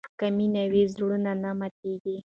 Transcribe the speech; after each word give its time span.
که 0.19 0.27
مینه 0.37 0.63
وي، 0.71 0.83
زړونه 0.93 1.31
نه 1.43 1.51
ماتېږي. 1.59 2.17